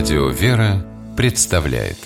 Радио 0.00 0.28
«Вера» 0.30 0.82
представляет 1.14 1.98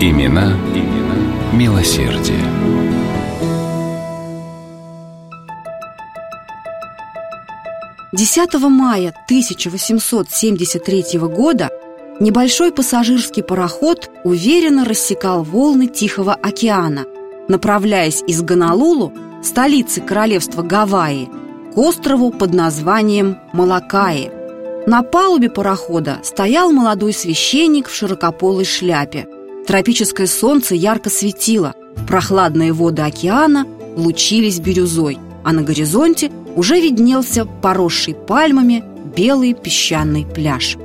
Имена, 0.00 0.56
имена 0.74 1.14
милосердие. 1.52 2.40
Десятого 8.14 8.70
мая 8.70 9.12
1873 9.26 11.18
года 11.18 11.68
небольшой 12.20 12.72
пассажирский 12.72 13.42
пароход 13.42 14.10
уверенно 14.24 14.86
рассекал 14.86 15.42
волны 15.42 15.86
Тихого 15.86 16.32
океана, 16.32 17.04
направляясь 17.46 18.22
из 18.26 18.40
Гонолулу, 18.40 19.12
столицы 19.42 20.00
королевства 20.00 20.62
Гавайи, 20.62 21.28
к 21.74 21.78
острову 21.78 22.30
под 22.30 22.54
названием 22.54 23.38
Малакаи. 23.52 24.30
На 24.86 25.02
палубе 25.02 25.50
парохода 25.50 26.18
стоял 26.22 26.72
молодой 26.72 27.12
священник 27.12 27.88
в 27.88 27.94
широкополой 27.94 28.64
шляпе. 28.64 29.26
Тропическое 29.66 30.26
солнце 30.26 30.74
ярко 30.74 31.10
светило, 31.10 31.74
прохладные 32.06 32.72
воды 32.72 33.02
океана 33.02 33.66
лучились 33.96 34.60
бирюзой, 34.60 35.18
а 35.44 35.52
на 35.52 35.62
горизонте 35.62 36.30
уже 36.56 36.80
виднелся 36.80 37.44
поросший 37.44 38.14
пальмами 38.14 38.82
белый 39.14 39.52
песчаный 39.52 40.24
пляж. 40.24 40.76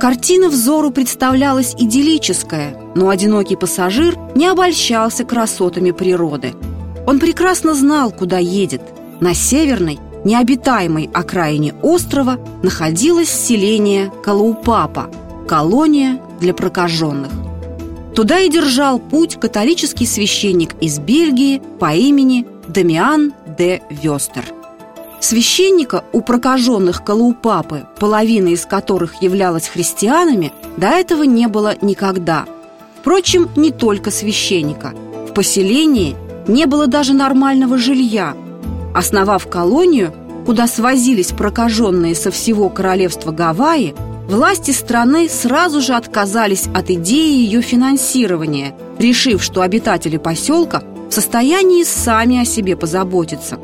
Картина 0.00 0.48
взору 0.48 0.90
представлялась 0.90 1.74
идиллическая, 1.78 2.76
но 2.94 3.08
одинокий 3.08 3.56
пассажир 3.56 4.18
не 4.34 4.46
обольщался 4.46 5.24
красотами 5.24 5.92
природы. 5.92 6.54
Он 7.06 7.20
прекрасно 7.20 7.74
знал, 7.74 8.10
куда 8.10 8.38
едет. 8.38 8.82
На 9.20 9.34
северной, 9.34 10.00
необитаемой 10.24 11.10
окраине 11.12 11.74
острова 11.82 12.38
находилось 12.62 13.28
селение 13.28 14.12
Калаупапа, 14.22 15.10
колония 15.46 16.20
для 16.40 16.54
прокаженных. 16.54 17.30
Туда 18.14 18.40
и 18.40 18.48
держал 18.48 18.98
путь 18.98 19.38
католический 19.40 20.06
священник 20.06 20.74
из 20.80 20.98
Бельгии 20.98 21.60
по 21.78 21.94
имени 21.94 22.46
Дамиан 22.68 23.32
де 23.58 23.82
Вестер. 23.90 24.44
Священника 25.20 26.04
у 26.12 26.20
прокаженных 26.20 27.02
Калаупапы, 27.02 27.86
половина 27.98 28.48
из 28.48 28.66
которых 28.66 29.22
являлась 29.22 29.68
христианами, 29.68 30.52
до 30.76 30.88
этого 30.88 31.22
не 31.22 31.48
было 31.48 31.74
никогда. 31.80 32.44
Впрочем, 33.00 33.48
не 33.56 33.70
только 33.70 34.10
священника. 34.10 34.92
В 35.28 35.32
поселении 35.32 36.14
не 36.46 36.66
было 36.66 36.86
даже 36.86 37.14
нормального 37.14 37.78
жилья– 37.78 38.36
Основав 38.94 39.48
колонию, 39.48 40.14
куда 40.46 40.68
свозились 40.68 41.32
прокаженные 41.32 42.14
со 42.14 42.30
всего 42.30 42.68
королевства 42.68 43.32
Гавайи, 43.32 43.92
власти 44.28 44.70
страны 44.70 45.28
сразу 45.28 45.80
же 45.80 45.94
отказались 45.94 46.68
от 46.72 46.90
идеи 46.90 47.42
ее 47.44 47.60
финансирования, 47.60 48.74
решив, 48.98 49.42
что 49.42 49.62
обитатели 49.62 50.16
поселка 50.16 50.84
в 51.10 51.12
состоянии 51.12 51.82
сами 51.82 52.40
о 52.40 52.44
себе 52.44 52.76
позаботиться. 52.76 53.58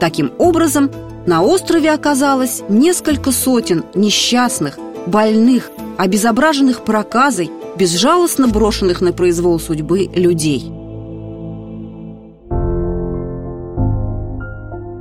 Таким 0.00 0.32
образом, 0.38 0.90
на 1.24 1.42
острове 1.42 1.92
оказалось 1.92 2.62
несколько 2.68 3.30
сотен 3.30 3.84
несчастных, 3.94 4.76
больных, 5.06 5.70
обезображенных 5.98 6.84
проказой, 6.84 7.48
безжалостно 7.76 8.48
брошенных 8.48 9.00
на 9.00 9.12
произвол 9.12 9.60
судьбы 9.60 10.10
людей– 10.12 10.72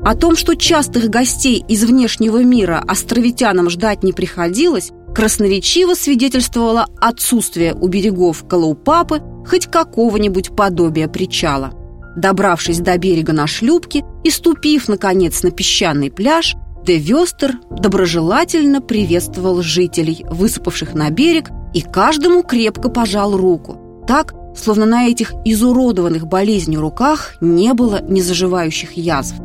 О 0.04 0.16
том, 0.16 0.36
что 0.36 0.56
частых 0.56 1.10
гостей 1.10 1.64
из 1.68 1.86
внешнего 1.86 2.44
мира 2.44 2.84
островитянам 2.86 3.70
ждать 3.70 4.04
не 4.04 4.12
приходилось, 4.12 4.92
красноречиво 5.16 5.94
свидетельствовало 5.94 6.88
отсутствие 7.00 7.74
у 7.74 7.88
берегов 7.88 8.46
Калаупапы 8.46 9.22
хоть 9.48 9.68
какого-нибудь 9.68 10.56
подобия 10.56 11.08
причала. 11.08 11.72
Добравшись 12.18 12.80
до 12.80 12.98
берега 12.98 13.32
на 13.32 13.48
шлюпке 13.48 14.04
и 14.26 14.30
ступив, 14.30 14.90
наконец, 14.90 15.42
на 15.42 15.52
песчаный 15.52 16.12
пляж, 16.12 16.56
Де 16.86 16.98
Вестер 16.98 17.60
доброжелательно 17.72 18.82
приветствовал 18.82 19.62
жителей, 19.62 20.26
высыпавших 20.30 20.94
на 20.94 21.10
берег, 21.12 21.50
и 21.74 21.82
каждому 21.82 22.44
крепко 22.44 22.90
пожал 22.90 23.38
руку. 23.38 24.04
Так, 24.06 24.34
словно 24.56 24.86
на 24.86 25.08
этих 25.08 25.34
изуродованных 25.46 26.28
болезнью 26.28 26.82
руках 26.82 27.36
не 27.40 27.74
было 27.74 28.02
незаживающих 28.02 28.98
язв. 28.98 29.36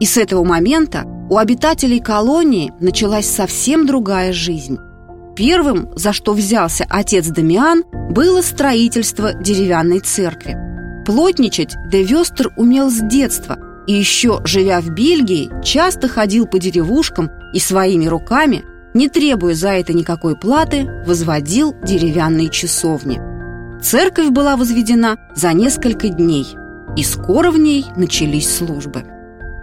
И 0.00 0.06
с 0.06 0.16
этого 0.16 0.44
момента 0.44 1.04
у 1.30 1.38
обитателей 1.38 2.00
колонии 2.00 2.72
началась 2.80 3.26
совсем 3.26 3.86
другая 3.86 4.32
жизнь. 4.32 4.78
Первым, 5.36 5.88
за 5.96 6.12
что 6.12 6.32
взялся 6.32 6.86
отец 6.88 7.26
Дамиан, 7.26 7.84
было 8.10 8.42
строительство 8.42 9.32
деревянной 9.34 10.00
церкви. 10.00 10.56
Плотничать 11.06 11.74
Де 11.90 12.02
Вестер 12.04 12.52
умел 12.56 12.90
с 12.90 13.00
детства 13.00 13.58
и 13.86 13.92
еще, 13.92 14.40
живя 14.44 14.80
в 14.80 14.90
Бельгии, 14.90 15.50
часто 15.62 16.08
ходил 16.08 16.46
по 16.46 16.58
деревушкам 16.58 17.30
и 17.52 17.58
своими 17.58 18.06
руками, 18.06 18.64
не 18.94 19.08
требуя 19.08 19.54
за 19.54 19.70
это 19.70 19.92
никакой 19.92 20.36
платы, 20.36 20.88
возводил 21.06 21.74
деревянные 21.82 22.48
часовни. 22.48 23.20
Церковь 23.82 24.30
была 24.30 24.56
возведена 24.56 25.18
за 25.34 25.52
несколько 25.52 26.08
дней, 26.08 26.46
и 26.96 27.02
скоро 27.02 27.50
в 27.50 27.58
ней 27.58 27.84
начались 27.96 28.56
службы. 28.56 29.04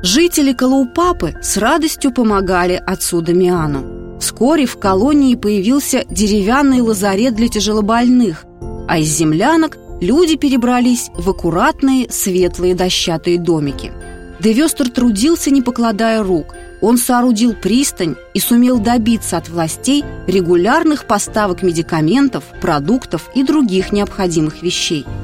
Жители 0.04 0.54
Калаупапы 0.54 1.36
с 1.44 1.58
радостью 1.58 2.12
помогали 2.12 2.82
отцу 2.84 3.22
Дамиану. 3.22 4.18
Вскоре 4.20 4.66
в 4.66 4.80
колонии 4.80 5.36
появился 5.36 6.06
деревянный 6.10 6.82
лазарет 6.82 7.36
для 7.36 7.48
тяжелобольных, 7.48 8.46
а 8.88 8.98
из 8.98 9.10
землянок 9.10 9.78
люди 10.02 10.38
перебрались 10.38 11.12
в 11.16 11.30
аккуратные 11.30 12.10
светлые 12.10 12.74
дощатые 12.74 13.38
домики. 13.38 13.92
Девестер 14.40 14.90
трудился, 14.90 15.52
не 15.52 15.62
покладая 15.62 16.24
рук. 16.24 16.56
Он 16.82 16.98
соорудил 16.98 17.54
пристань 17.54 18.16
и 18.34 18.40
сумел 18.40 18.80
добиться 18.80 19.38
от 19.38 19.50
властей 19.50 20.04
регулярных 20.26 21.06
поставок 21.06 21.62
медикаментов, 21.62 22.44
продуктов 22.60 23.30
и 23.36 23.44
других 23.44 23.92
необходимых 23.92 24.64
вещей– 24.64 25.06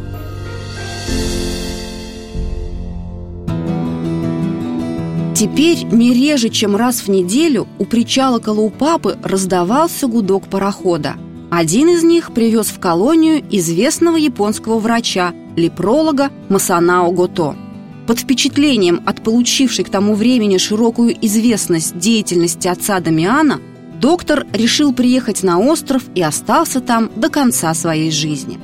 Теперь 5.38 5.84
не 5.84 6.16
реже, 6.16 6.50
чем 6.50 6.76
раз 6.76 7.02
в 7.02 7.10
неделю 7.10 7.68
у 7.78 7.86
причала 7.86 8.40
Калаупапы 8.40 9.20
раздавался 9.22 10.08
гудок 10.08 10.48
парохода. 10.48 11.14
Один 11.52 11.90
из 11.90 12.02
них 12.02 12.34
привез 12.34 12.70
в 12.70 12.80
колонию 12.80 13.44
известного 13.52 14.18
японского 14.18 14.80
врача, 14.80 15.36
лепролога 15.56 16.32
Масанао 16.50 17.12
Гото. 17.12 17.56
Под 18.08 18.18
впечатлением 18.18 19.04
от 19.06 19.24
получившей 19.24 19.86
к 19.86 19.92
тому 19.92 20.16
времени 20.16 20.58
широкую 20.58 21.16
известность 21.24 22.00
деятельности 22.00 22.68
отца 22.68 23.00
Дамиана, 23.00 23.62
доктор 24.02 24.48
решил 24.54 24.92
приехать 24.92 25.44
на 25.44 25.60
остров 25.60 26.06
и 26.16 26.22
остался 26.24 26.82
там 26.82 27.12
до 27.16 27.30
конца 27.30 27.76
своей 27.76 28.10
жизни. 28.10 28.58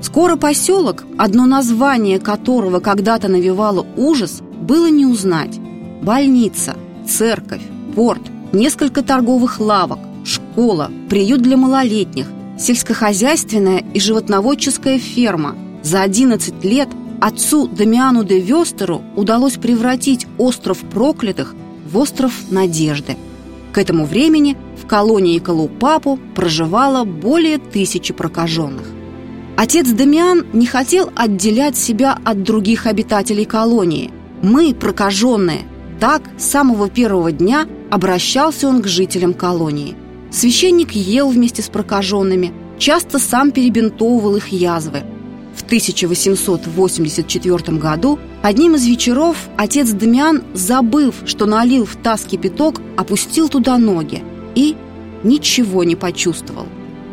Скоро 0.00 0.36
поселок, 0.36 1.02
одно 1.18 1.46
название 1.46 2.20
которого 2.20 2.78
когда-то 2.78 3.26
навевало 3.26 3.84
ужас, 3.96 4.40
было 4.60 4.88
не 4.88 5.04
узнать. 5.04 5.58
Больница, 6.02 6.76
церковь, 7.06 7.62
порт, 7.94 8.22
несколько 8.52 9.02
торговых 9.02 9.60
лавок, 9.60 10.00
школа, 10.24 10.90
приют 11.08 11.42
для 11.42 11.56
малолетних, 11.56 12.26
сельскохозяйственная 12.58 13.84
и 13.94 14.00
животноводческая 14.00 14.98
ферма. 14.98 15.54
За 15.84 16.02
11 16.02 16.64
лет 16.64 16.88
отцу 17.20 17.68
Дамиану 17.68 18.24
де 18.24 18.40
Вестеру 18.40 19.02
удалось 19.14 19.58
превратить 19.58 20.26
остров 20.38 20.78
проклятых 20.78 21.54
в 21.88 21.96
остров 21.96 22.32
надежды. 22.50 23.16
К 23.72 23.78
этому 23.78 24.04
времени 24.04 24.56
в 24.82 24.88
колонии 24.88 25.38
Калупапу 25.38 26.18
проживало 26.34 27.04
более 27.04 27.58
тысячи 27.58 28.12
прокаженных. 28.12 28.88
Отец 29.56 29.88
Дамиан 29.88 30.46
не 30.52 30.66
хотел 30.66 31.12
отделять 31.14 31.76
себя 31.76 32.18
от 32.24 32.42
других 32.42 32.86
обитателей 32.86 33.44
колонии. 33.44 34.10
Мы, 34.42 34.74
прокаженные, 34.74 35.60
так, 36.02 36.22
с 36.36 36.44
самого 36.46 36.90
первого 36.90 37.30
дня 37.30 37.68
обращался 37.88 38.66
он 38.66 38.82
к 38.82 38.88
жителям 38.88 39.34
колонии. 39.34 39.94
Священник 40.32 40.90
ел 40.90 41.28
вместе 41.28 41.62
с 41.62 41.68
прокаженными, 41.68 42.52
часто 42.76 43.20
сам 43.20 43.52
перебинтовывал 43.52 44.34
их 44.34 44.48
язвы. 44.48 45.04
В 45.54 45.62
1884 45.62 47.78
году 47.78 48.18
одним 48.42 48.74
из 48.74 48.84
вечеров 48.84 49.36
отец 49.56 49.90
Дамиан, 49.90 50.42
забыв, 50.54 51.22
что 51.24 51.46
налил 51.46 51.84
в 51.84 51.94
таз 51.94 52.24
кипяток, 52.24 52.80
опустил 52.96 53.48
туда 53.48 53.78
ноги 53.78 54.24
и 54.56 54.74
ничего 55.22 55.84
не 55.84 55.94
почувствовал. 55.94 56.66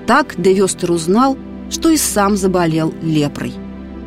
Так 0.07 0.33
Девестер 0.41 0.89
узнал, 0.89 1.38
что 1.69 1.89
и 1.89 1.97
сам 1.97 2.36
заболел 2.36 2.91
лепрой. 3.03 3.53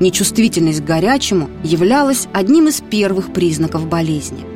Нечувствительность 0.00 0.80
к 0.80 0.84
горячему 0.84 1.50
являлась 1.62 2.26
одним 2.32 2.66
из 2.66 2.80
первых 2.80 3.32
признаков 3.32 3.86
болезни. 3.86 4.51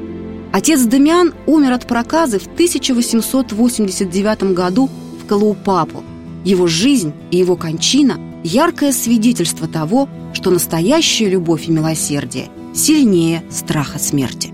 Отец 0.57 0.87
Дамиан 0.87 1.35
умер 1.45 1.73
от 1.73 1.87
проказы 1.87 2.39
в 2.39 2.47
1889 2.47 4.55
году 4.55 4.89
в 5.23 5.27
Калаупапу. 5.27 6.03
Его 6.47 6.67
жизнь 6.67 7.13
и 7.31 7.37
его 7.37 7.57
кончина– 7.57 8.19
яркое 8.43 8.93
свидетельство 8.93 9.69
того, 9.69 10.09
что 10.33 10.51
настоящая 10.51 11.29
любовь 11.29 11.69
и 11.69 11.73
милосердие 11.73 12.49
сильнее 12.75 13.43
страха 13.51 13.99
смерти. 13.99 14.49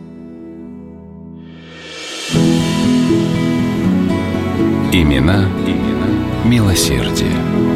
Имена, 4.93 5.48
имена 5.69 6.08
милосердие. 6.44 7.71